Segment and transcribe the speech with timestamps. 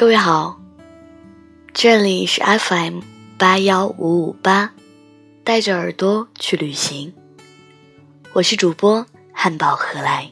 [0.00, 0.58] 各位好，
[1.74, 3.00] 这里是 FM
[3.36, 4.72] 八幺五五八，
[5.44, 7.12] 带着耳朵去旅行。
[8.32, 10.30] 我是主播汉堡何来。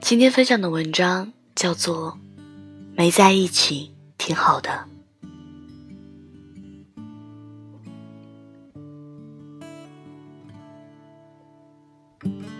[0.00, 2.12] 今天分享的文章叫做
[2.96, 4.86] 《没在一起挺好的》。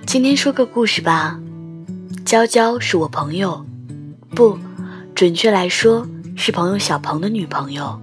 [0.05, 1.41] 今天说个故事吧。
[2.27, 3.65] 娇娇是我朋友，
[4.33, 4.59] 不。
[5.19, 8.01] 准确来说，是朋友小鹏的女朋友。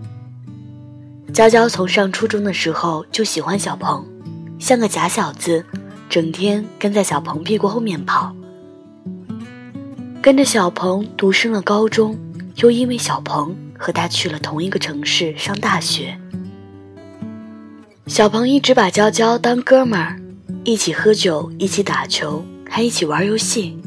[1.33, 4.05] 娇娇从上初中的时候就喜欢小鹏，
[4.59, 5.63] 像个假小子，
[6.09, 8.35] 整天跟在小鹏屁股后面跑。
[10.21, 12.19] 跟着小鹏读升了高中，
[12.57, 16.19] 又因为小鹏和他去了同一个城市上大学。
[18.07, 20.19] 小鹏一直把娇娇当哥们儿，
[20.65, 23.79] 一起喝酒，一起打球，还一起玩游戏。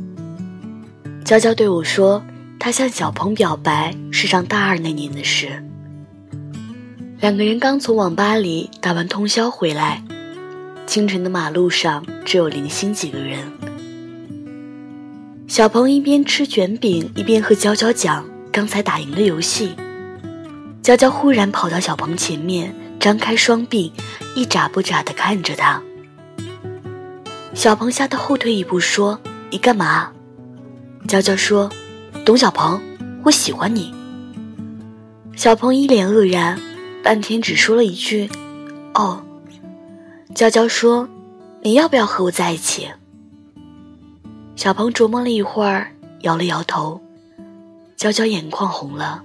[1.26, 2.24] 娇娇对我说。
[2.60, 5.62] 他向小鹏表白是上大二那年的事。
[7.20, 10.02] 两个人刚从网吧里打完通宵回来，
[10.86, 13.38] 清晨的马路上只有零星几个人。
[15.46, 19.74] 小鹏一边吃卷饼一边和娇娇讲刚才打赢的游戏。
[20.82, 23.92] 娇娇忽然跑到小鹏前面，张开双臂，
[24.34, 25.82] 一眨不眨地看着他。
[27.54, 30.12] 小鹏吓得后退一步说：“你干嘛？”
[31.08, 31.70] 娇娇说。
[32.28, 32.78] 董小鹏，
[33.24, 33.90] 我喜欢你。
[35.34, 36.60] 小鹏一脸愕然，
[37.02, 38.28] 半天只说了一句
[38.92, 39.24] ：“哦。”
[40.36, 41.08] 娇娇说
[41.64, 42.86] ：“你要不要和我在一起？”
[44.56, 45.90] 小鹏琢磨了一会儿，
[46.20, 47.00] 摇了摇头。
[47.96, 49.24] 娇娇眼眶红了。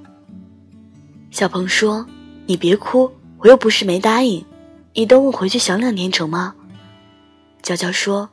[1.29, 2.05] 小鹏说
[2.47, 4.45] ：“你别哭，我又不是没答应，
[4.93, 6.55] 你等我回去想两天成吗？”
[7.61, 8.29] 娇娇说：“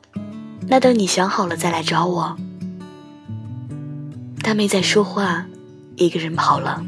[0.69, 2.37] 那等你想好了再来找我。”
[4.43, 5.45] 他没再说话，
[5.95, 6.83] 一个人跑了。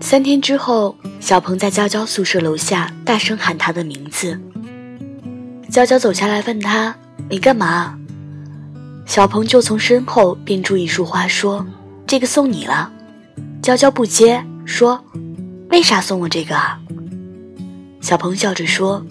[0.00, 4.40] 三天之后，小鹏在娇娇宿舍楼下大声喊她的名字。
[5.68, 6.94] 娇娇走下来问他
[7.28, 7.98] ：“你干嘛？”
[9.04, 11.66] 小鹏就从身后变出一束花，说
[12.06, 12.92] ：“这个送你了。”
[13.60, 15.04] 娇娇不接，说
[15.70, 16.80] ：“为啥送我这个啊？”
[18.00, 19.04] 小鹏笑着说。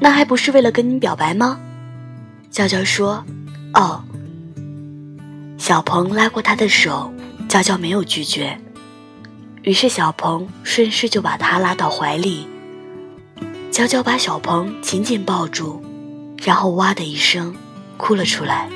[0.00, 1.58] 那还不是为了跟你表白吗？
[2.50, 3.24] 娇娇说
[3.74, 4.02] ：“哦。”
[5.56, 7.12] 小鹏拉过她的手，
[7.48, 8.58] 娇娇没有拒绝，
[9.62, 12.46] 于是小鹏顺势就把她拉到怀里。
[13.70, 15.82] 娇娇把小鹏紧紧抱住，
[16.42, 17.56] 然后哇的一声
[17.96, 18.68] 哭了出来。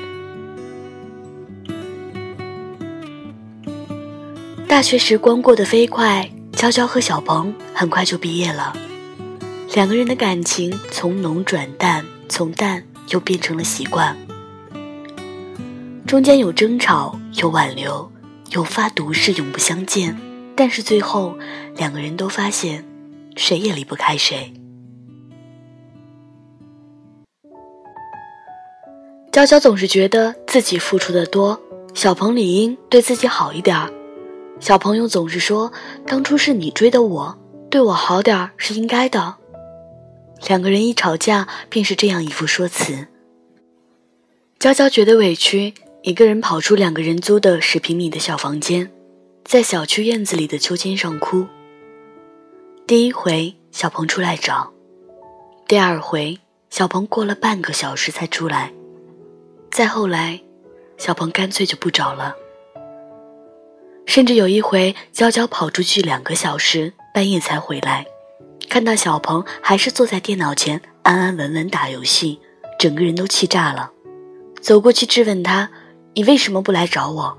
[4.67, 8.75] 大学时光过得飞快，娇娇和小鹏很快就毕业了。
[9.75, 14.17] 两个人的感情从浓转淡，从淡又变成了习惯。
[16.07, 18.11] 中间有争吵，有挽留，
[18.49, 20.19] 有发毒誓永不相见，
[20.55, 21.37] 但是最后
[21.77, 22.83] 两个人都发现，
[23.35, 24.51] 谁也离不开谁。
[29.31, 31.61] 娇娇总是觉得自己付出的多，
[31.93, 33.89] 小鹏理应对自己好一点儿。
[34.59, 35.71] 小朋友总是说，
[36.07, 37.37] 当初是你追的我，
[37.69, 39.35] 对我好点儿是应该的。
[40.47, 43.07] 两个人一吵架，便是这样一副说辞。
[44.57, 48.91] 娇娇觉得委屈，一个人跑出两个人租的十平米的小房间，
[49.43, 51.47] 在小区院子里的秋千上哭。
[52.87, 54.71] 第一回，小鹏出来找；
[55.67, 56.39] 第二回，
[56.69, 58.71] 小鹏过了半个小时才出来；
[59.71, 60.41] 再后来，
[60.97, 62.35] 小鹏干脆就不找了。
[64.05, 68.07] 甚至有一回，娇娇跑出去两个小时，半夜才回来。
[68.69, 72.39] 看到小鹏还是坐在电脑前安安稳稳打游戏，
[72.77, 73.91] 整个人都气炸了，
[74.61, 75.67] 走过去质问他
[76.13, 77.35] ：“你为什么不来找我？”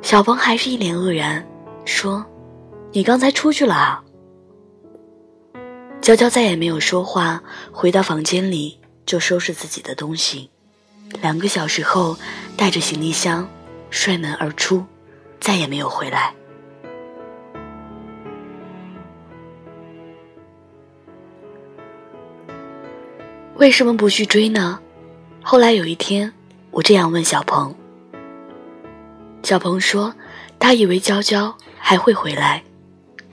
[0.00, 1.46] 小鹏还是一脸愕然，
[1.84, 2.24] 说
[2.92, 4.02] ：“你刚才出去了啊？”
[6.00, 10.50] 娇娇再也没有说话，回到房间里就收拾自己的东西，
[11.20, 12.16] 两个小时后
[12.56, 13.46] 带着行李箱
[13.90, 14.82] 摔门而出，
[15.38, 16.34] 再也没有回来。
[23.56, 24.80] 为什么不去追呢？
[25.42, 26.32] 后来有一天，
[26.70, 27.74] 我这样问小鹏。
[29.42, 30.14] 小鹏说，
[30.58, 32.62] 他以为娇娇还会回来，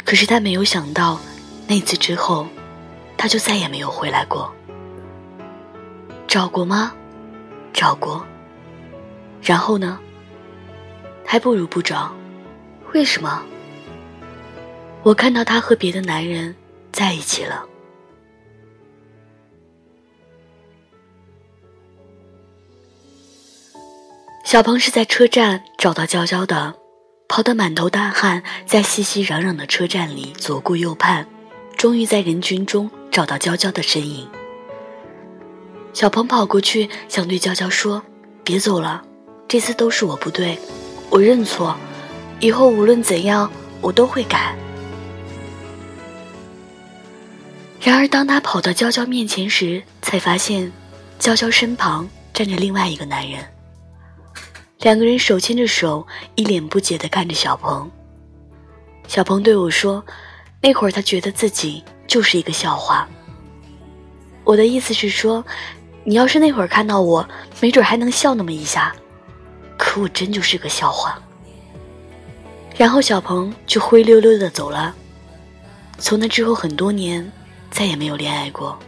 [0.04, 1.20] 可是他没有想到，
[1.68, 2.48] 那次之后，
[3.18, 4.54] 他就再也没有回来过。
[6.28, 6.94] 找过吗？
[7.74, 8.26] 找过。
[9.42, 10.00] 然后呢？
[11.26, 12.12] 还不如不找。
[12.94, 13.44] 为什么？
[15.04, 16.56] 我看到他和别的男人
[16.92, 17.66] 在一起了。
[24.48, 26.74] 小鹏是在车站找到娇娇的，
[27.28, 31.28] 跑得满头大汗，在熙熙攘攘的车站里左顾右盼，
[31.76, 34.26] 终于在人群中找到娇娇的身影。
[35.92, 38.02] 小鹏跑过去，想对娇娇说
[38.46, 39.04] ：“别走了，
[39.50, 40.58] 这次都是我不对，
[41.10, 41.76] 我认错，
[42.40, 43.52] 以后无论怎样，
[43.82, 44.56] 我都会改。”
[47.84, 50.72] 然而，当他跑到娇娇面前时，才发现，
[51.20, 53.44] 娇娇身旁站着另外一个男人。
[54.88, 57.92] 两个人手牵着手，一脸不解地看着小鹏。
[59.06, 60.02] 小鹏对我说
[60.64, 63.06] ：“那会儿他觉得自己就是一个笑话。”
[64.46, 65.44] 我的意思是说，
[66.06, 67.28] 你要是那会儿看到我，
[67.60, 68.96] 没准还能笑那么一下。
[69.78, 71.22] 可我真就是个笑话。
[72.78, 74.96] 然后小鹏就灰溜溜地走了。
[75.98, 77.30] 从那之后很多年，
[77.70, 78.80] 再也没有恋爱过。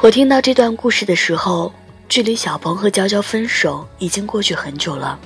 [0.00, 1.72] 我听到这段故事的时候。
[2.12, 5.18] 距离小鹏和娇娇分手已经过去很久了。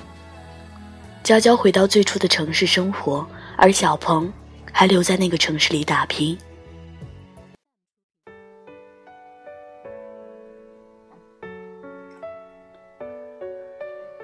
[1.21, 4.31] 娇娇回到最初的城市生活，而小鹏
[4.71, 6.37] 还留在那个城市里打拼。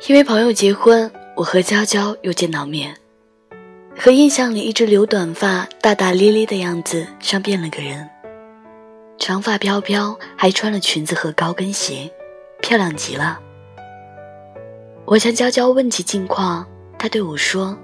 [0.08, 2.96] 因为朋友结婚，我和娇娇又见到面，
[4.00, 8.10] 和印象里一直留短发、大大咧咧的样子像变了个人。
[9.20, 12.10] 长发飘飘，还穿了裙子和高跟鞋。
[12.64, 13.40] 漂亮极了。
[15.06, 16.66] 我向娇娇问起近况，
[16.98, 17.78] 她对我说：“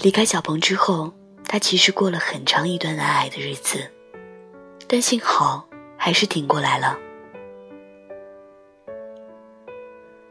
[0.00, 1.12] 离开小鹏之后，
[1.46, 3.78] 她其实过了很长一段难挨的日子，
[4.88, 5.68] 但幸好
[5.98, 6.98] 还是挺过来了。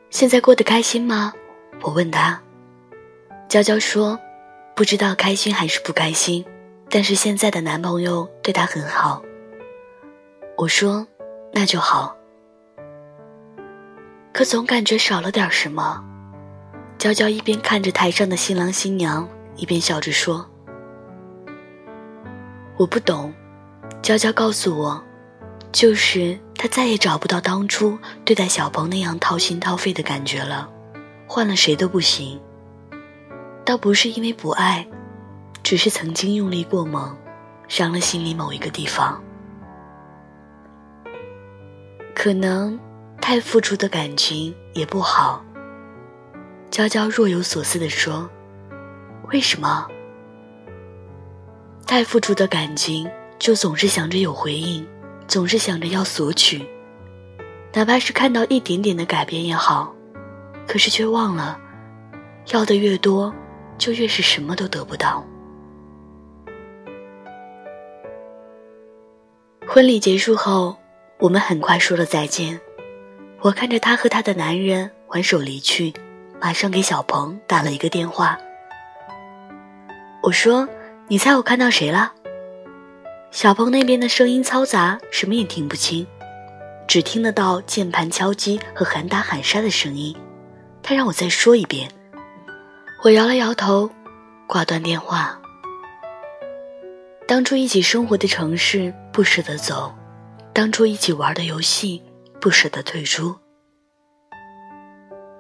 [0.09, 1.33] 现在过得开心吗？”
[1.83, 2.41] 我问她。
[3.47, 4.19] 娇娇说
[4.75, 6.43] ：“不知道开心还是不开心，
[6.89, 9.21] 但是现在的男朋友对她很好。”
[10.57, 11.05] 我说
[11.53, 12.17] ：“那就好。”
[14.41, 16.03] 可总感觉少了点什么。
[16.97, 20.49] 娇娇一边看着台上的新郎新娘，一边笑着说
[22.75, 23.31] ：“我不懂。”
[24.01, 25.03] 娇娇告诉我，
[25.71, 27.95] 就是她再也找不到当初
[28.25, 30.67] 对待小鹏那样掏心掏肺的感觉了，
[31.27, 32.41] 换了谁都不行。
[33.63, 34.87] 倒不是因为不爱，
[35.61, 37.15] 只是曾经用力过猛，
[37.67, 39.21] 伤了心里某一个地方。
[42.15, 42.79] 可能。
[43.21, 45.45] 太付出的感情也不好。
[46.71, 48.29] 娇娇若有所思地说
[49.31, 49.87] ：“为什么？
[51.85, 54.85] 太付出的感情就总是想着有回应，
[55.27, 56.67] 总是想着要索取，
[57.73, 59.93] 哪怕是看到一点点的改变也好，
[60.67, 61.59] 可是却忘了，
[62.47, 63.33] 要的越多，
[63.77, 65.23] 就越是什么都得不到。”
[69.67, 70.77] 婚礼结束后，
[71.19, 72.59] 我们很快说了再见。
[73.43, 75.91] 我看着他和他的男人挽手离去，
[76.39, 78.37] 马上给小鹏打了一个电话。
[80.21, 80.69] 我说
[81.09, 82.13] ：“你猜我看到谁了？”
[83.31, 86.05] 小鹏那边的声音嘈杂，什么也听不清，
[86.87, 90.15] 只听得到键盘敲击和喊打喊杀的声音。
[90.83, 91.89] 他让我再说一遍，
[93.03, 93.89] 我摇了摇头，
[94.47, 95.41] 挂断电话。
[97.27, 99.91] 当初一起生活的城市，不舍得走；
[100.53, 102.03] 当初一起玩的游戏。
[102.41, 103.35] 不舍得退出。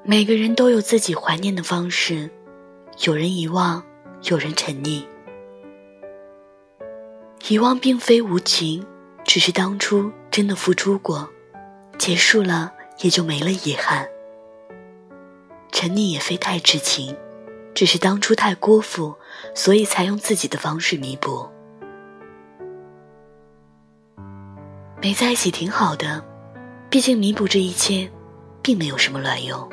[0.03, 2.29] 每个人都有自己怀念的方式，
[3.05, 3.83] 有人遗忘，
[4.23, 5.05] 有人沉溺。
[7.47, 8.83] 遗忘并非无情，
[9.23, 11.29] 只是当初真的付出过，
[11.99, 14.07] 结束了也就没了遗憾。
[15.71, 17.15] 沉溺也非太痴情，
[17.75, 19.15] 只是当初太辜负，
[19.53, 21.47] 所以才用自己的方式弥补。
[24.99, 26.25] 没在一起挺好的。
[26.89, 28.11] 毕竟弥补这一切，
[28.61, 29.69] 并没有什么卵用。